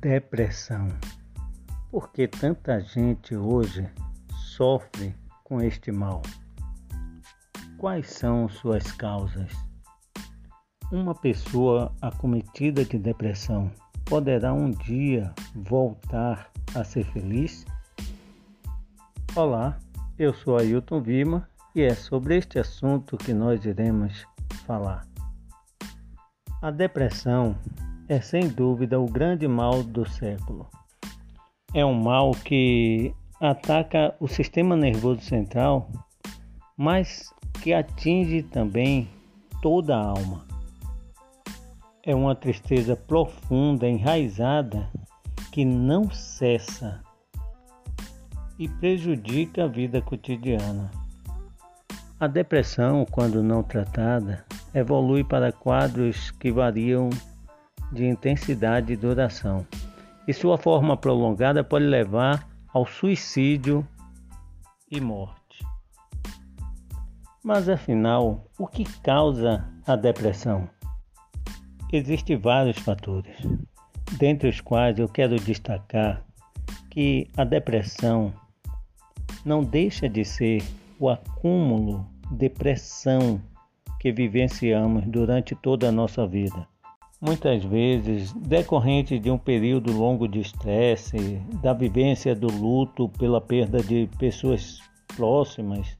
[0.00, 0.88] Depressão.
[1.90, 3.86] Por que tanta gente hoje
[4.56, 6.22] sofre com este mal?
[7.76, 9.52] Quais são suas causas?
[10.90, 13.70] Uma pessoa acometida de depressão
[14.06, 17.66] poderá um dia voltar a ser feliz?
[19.36, 19.78] Olá,
[20.18, 24.26] eu sou Ailton Vima e é sobre este assunto que nós iremos
[24.64, 25.06] falar.
[26.62, 27.54] A depressão
[28.10, 30.68] é sem dúvida o grande mal do século.
[31.72, 35.88] É um mal que ataca o sistema nervoso central,
[36.76, 37.32] mas
[37.62, 39.08] que atinge também
[39.62, 40.44] toda a alma.
[42.04, 44.90] É uma tristeza profunda, enraizada,
[45.52, 47.00] que não cessa
[48.58, 50.90] e prejudica a vida cotidiana.
[52.18, 57.08] A depressão, quando não tratada, evolui para quadros que variam
[57.90, 59.66] de intensidade e duração.
[60.26, 63.86] E sua forma prolongada pode levar ao suicídio
[64.90, 65.64] e morte.
[67.42, 70.68] Mas afinal, o que causa a depressão?
[71.92, 73.36] Existem vários fatores,
[74.18, 76.24] dentre os quais eu quero destacar
[76.90, 78.32] que a depressão
[79.44, 80.62] não deixa de ser
[80.98, 83.40] o acúmulo de pressão
[83.98, 86.68] que vivenciamos durante toda a nossa vida
[87.20, 93.82] muitas vezes decorrente de um período longo de estresse, da vivência do luto pela perda
[93.82, 94.80] de pessoas
[95.14, 95.98] próximas,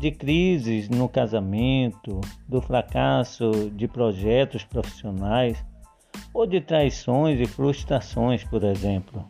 [0.00, 5.64] de crises no casamento, do fracasso de projetos profissionais
[6.34, 9.24] ou de traições e frustrações, por exemplo.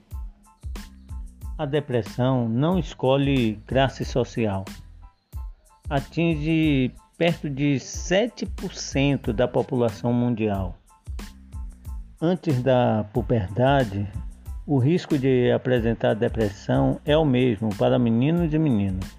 [1.59, 4.65] A depressão não escolhe classe social.
[5.91, 10.82] Atinge perto de 7% da população mundial
[12.25, 14.06] Antes da puberdade,
[14.64, 19.11] o risco de apresentar depressão é o mesmo para meninos e meninas.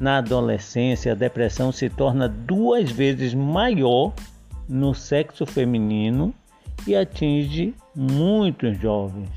[0.00, 4.14] Na adolescência, a depressão se torna duas vezes maior
[4.66, 6.32] no sexo feminino
[6.86, 9.28] e atinge muitos jovens.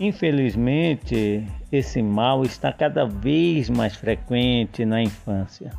[0.00, 5.70] Infelizmente, esse mal está cada vez mais frequente na infância,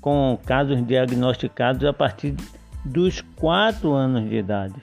[0.00, 4.82] com casos diagnosticados a partir de dos 4 anos de idade.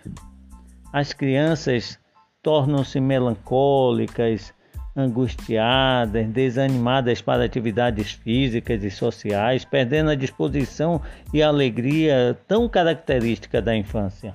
[0.91, 1.99] As crianças
[2.41, 4.53] tornam-se melancólicas,
[4.95, 11.01] angustiadas, desanimadas para atividades físicas e sociais, perdendo a disposição
[11.33, 14.33] e a alegria tão característica da infância.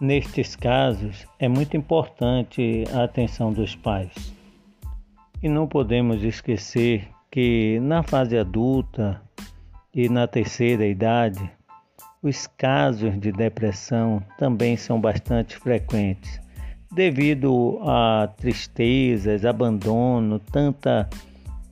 [0.00, 4.12] Nestes casos, é muito importante a atenção dos pais.
[5.42, 9.22] E não podemos esquecer que na fase adulta
[9.94, 11.50] e na terceira idade,
[12.22, 16.40] os casos de depressão também são bastante frequentes,
[16.92, 21.08] devido a tristezas, abandono, tanta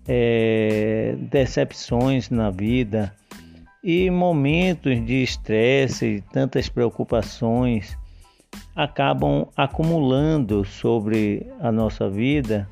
[0.08, 3.14] é, decepções na vida
[3.82, 7.96] e momentos de estresse e tantas preocupações
[8.74, 12.68] acabam acumulando sobre a nossa vida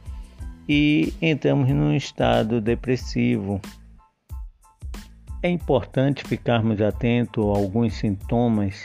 [0.69, 3.61] e entramos num estado depressivo.
[5.41, 8.83] É importante ficarmos atentos a alguns sintomas,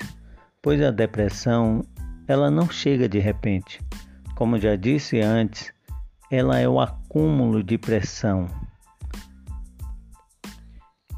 [0.62, 1.84] pois a depressão
[2.28, 3.82] ela não chega de repente.
[4.36, 5.74] Como já disse antes,
[6.30, 8.48] ela é o acúmulo de pressão.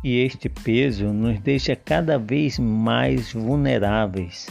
[0.01, 4.47] E este peso nos deixa cada vez mais vulneráveis.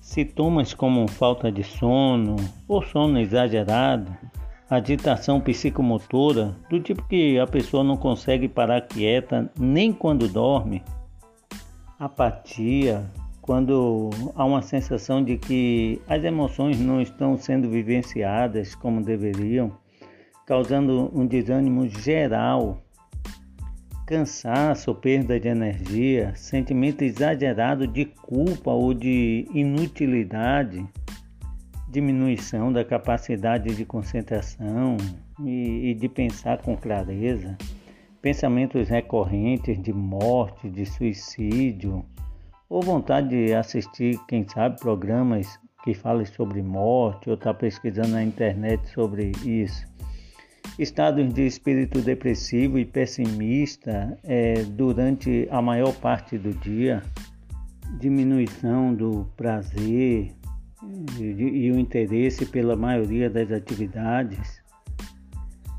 [0.00, 2.36] Sintomas como falta de sono
[2.68, 4.16] ou sono exagerado
[4.68, 10.82] agitação psicomotora, do tipo que a pessoa não consegue parar quieta nem quando dorme,
[11.98, 13.04] apatia,
[13.42, 19.70] quando há uma sensação de que as emoções não estão sendo vivenciadas como deveriam,
[20.46, 22.82] causando um desânimo geral,
[24.06, 30.86] cansaço, perda de energia, sentimento exagerado de culpa ou de inutilidade
[31.94, 34.96] diminuição da capacidade de concentração
[35.44, 37.56] e, e de pensar com clareza,
[38.20, 42.04] pensamentos recorrentes de morte, de suicídio,
[42.68, 48.08] ou vontade de assistir, quem sabe, programas que falem sobre morte ou estar tá pesquisando
[48.08, 49.86] na internet sobre isso.
[50.76, 57.04] Estados de espírito depressivo e pessimista é, durante a maior parte do dia,
[58.00, 60.32] diminuição do prazer,
[61.18, 64.62] e o interesse pela maioria das atividades,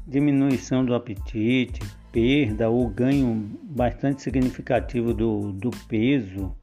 [0.08, 1.82] diminuição do apetite,
[2.12, 6.56] perda ou ganho bastante significativo do, do peso,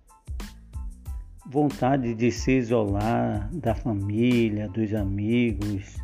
[1.47, 5.97] vontade de se isolar da família, dos amigos,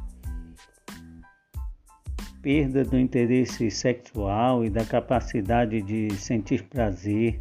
[2.42, 7.36] perda do interesse sexual e da capacidade de sentir prazer,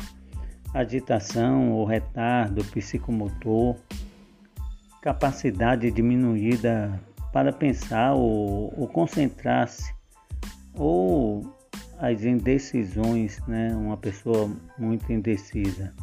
[0.74, 3.76] agitação ou retardo psicomotor,
[5.08, 7.02] capacidade diminuída
[7.32, 9.96] para pensar ou, ou concentrar-se,
[10.74, 11.50] ou
[11.98, 13.74] as indecisões, né?
[13.74, 15.94] uma pessoa muito indecisa.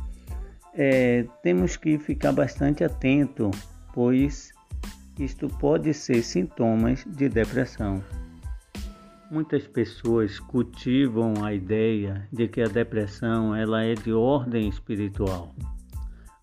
[0.72, 3.50] É, temos que ficar bastante atento,
[3.92, 4.54] pois
[5.18, 8.02] isto pode ser sintomas de depressão.
[9.30, 15.54] Muitas pessoas cultivam a ideia de que a depressão ela é de ordem espiritual.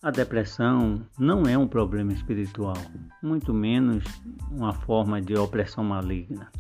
[0.04, 2.78] A depressão não é um problema espiritual,
[3.22, 4.04] muito menos
[4.50, 6.52] uma forma de opressão maligna.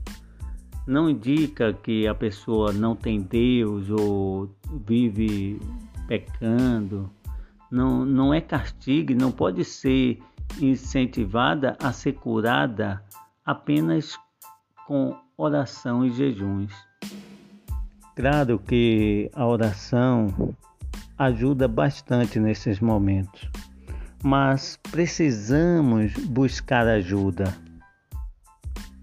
[0.86, 4.56] Não indica que a pessoa não tem Deus ou
[4.86, 5.60] vive
[6.08, 7.10] pecando.
[7.72, 10.22] Não, não é castigo, não pode ser
[10.62, 13.04] incentivada a ser curada
[13.44, 14.20] apenas
[14.86, 16.72] com oração e jejuns.
[18.16, 20.54] Claro que a oração
[21.22, 23.48] ajuda bastante nesses momentos,
[24.24, 27.56] mas precisamos buscar ajuda.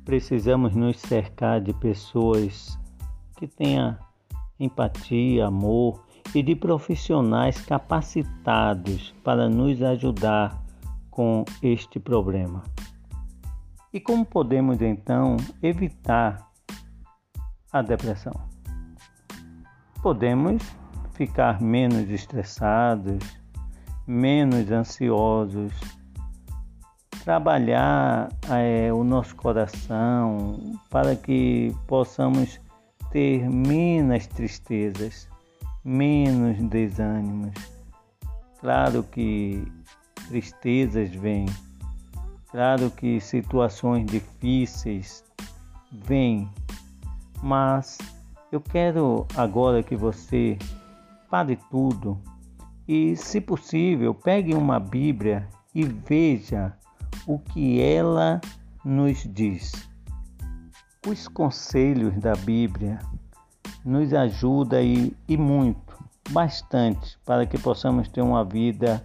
[0.05, 2.77] Precisamos nos cercar de pessoas
[3.37, 3.97] que tenham
[4.59, 6.05] empatia, amor
[6.35, 10.61] e de profissionais capacitados para nos ajudar
[11.13, 12.65] com este problema.
[13.93, 16.51] E como podemos então evitar
[17.73, 18.35] a depressão?
[20.03, 20.61] Podemos
[21.19, 23.19] ficar menos estressados,
[24.07, 25.73] menos ansiosos,
[27.25, 32.59] trabalhar é, o nosso coração para que possamos
[33.11, 35.29] ter menos tristezas,
[35.85, 37.53] menos desânimos.
[38.61, 39.63] Claro que
[40.29, 41.47] tristezas vêm
[42.51, 45.23] Claro que situações difíceis
[45.93, 46.49] vêm,
[47.43, 47.99] mas
[48.51, 50.57] eu quero agora que você
[51.31, 52.21] pare tudo
[52.87, 56.73] e, se possível, pegue uma Bíblia e veja
[57.27, 58.41] o que ela
[58.85, 59.73] nos diz.
[61.07, 62.99] Os conselhos da Bíblia
[63.85, 65.97] nos ajudam e, e muito,
[66.31, 69.05] bastante, para que possamos ter uma vida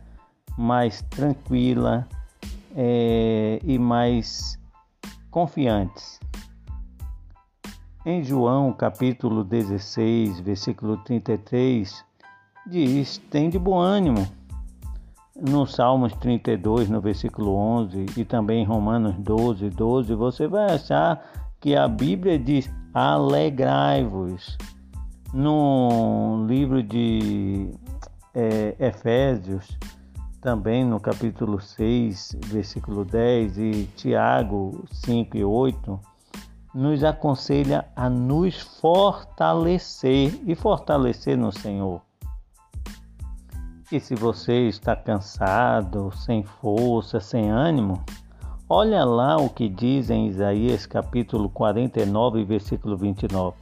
[0.57, 2.07] mais tranquila
[2.75, 4.57] é, e mais
[5.29, 6.19] confiantes.
[8.05, 12.03] Em João capítulo 16, versículo 33,
[12.65, 14.27] diz: Tem de bom ânimo.
[15.35, 21.23] No Salmos 32, no versículo 11, e também em Romanos 12, 12, você vai achar
[21.59, 24.57] que a Bíblia diz: Alegrai-vos.
[25.33, 27.71] No livro de
[28.35, 29.77] é, Efésios,
[30.39, 35.99] também no capítulo 6, versículo 10 e Tiago 5 e 8,
[36.75, 42.01] nos aconselha a nos fortalecer e fortalecer no Senhor.
[43.93, 48.03] E se você está cansado, sem força, sem ânimo,
[48.67, 53.55] olha lá o que diz em Isaías capítulo 49, versículo 29.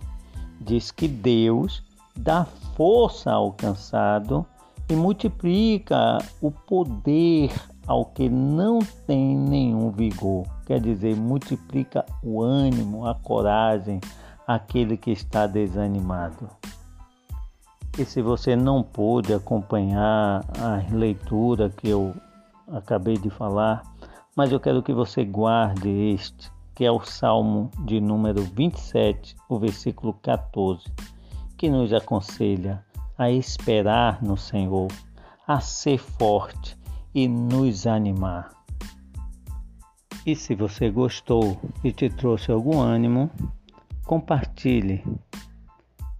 [0.61, 1.83] Diz que Deus
[2.15, 2.45] dá
[2.77, 4.45] força ao cansado
[4.87, 7.51] e multiplica o poder
[7.85, 10.45] ao que não tem nenhum vigor.
[10.65, 13.99] Quer dizer, multiplica o ânimo, a coragem,
[14.47, 16.47] aquele que está desanimado.
[17.97, 22.15] E se você não pôde acompanhar a leitura que eu
[22.67, 23.83] acabei de falar,
[24.35, 29.59] mas eu quero que você guarde este, que é o Salmo de número 27, o
[29.59, 30.85] versículo 14,
[31.57, 32.83] que nos aconselha
[33.17, 34.87] a esperar no Senhor,
[35.45, 36.77] a ser forte
[37.13, 38.49] e nos animar.
[40.25, 43.29] E se você gostou e te trouxe algum ânimo,
[44.05, 45.03] compartilhe.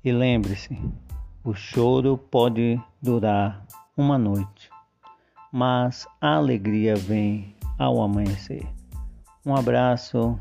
[0.03, 0.77] E lembre-se,
[1.43, 3.65] o choro pode durar
[3.97, 4.69] uma noite,
[5.51, 8.67] mas a alegria vem ao amanhecer.
[9.43, 10.39] Um abraço